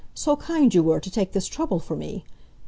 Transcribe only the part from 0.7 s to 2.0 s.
you were, to take this trouble for